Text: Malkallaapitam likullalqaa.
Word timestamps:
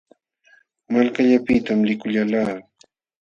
Malkallaapitam 0.91 1.79
likullalqaa. 1.87 2.55